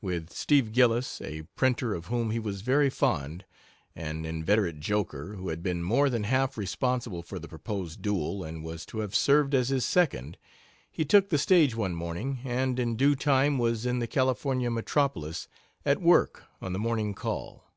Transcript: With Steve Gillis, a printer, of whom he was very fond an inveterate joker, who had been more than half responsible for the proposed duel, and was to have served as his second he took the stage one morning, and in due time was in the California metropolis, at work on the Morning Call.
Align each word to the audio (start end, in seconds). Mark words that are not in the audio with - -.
With 0.00 0.30
Steve 0.30 0.72
Gillis, 0.72 1.20
a 1.20 1.42
printer, 1.54 1.92
of 1.92 2.06
whom 2.06 2.30
he 2.30 2.38
was 2.38 2.62
very 2.62 2.88
fond 2.88 3.44
an 3.94 4.24
inveterate 4.24 4.80
joker, 4.80 5.34
who 5.34 5.50
had 5.50 5.62
been 5.62 5.82
more 5.82 6.08
than 6.08 6.24
half 6.24 6.56
responsible 6.56 7.22
for 7.22 7.38
the 7.38 7.46
proposed 7.46 8.00
duel, 8.00 8.42
and 8.42 8.64
was 8.64 8.86
to 8.86 9.00
have 9.00 9.14
served 9.14 9.54
as 9.54 9.68
his 9.68 9.84
second 9.84 10.38
he 10.90 11.04
took 11.04 11.28
the 11.28 11.36
stage 11.36 11.76
one 11.76 11.94
morning, 11.94 12.38
and 12.42 12.80
in 12.80 12.96
due 12.96 13.14
time 13.14 13.58
was 13.58 13.84
in 13.84 13.98
the 13.98 14.06
California 14.06 14.70
metropolis, 14.70 15.46
at 15.84 16.00
work 16.00 16.44
on 16.62 16.72
the 16.72 16.78
Morning 16.78 17.12
Call. 17.12 17.70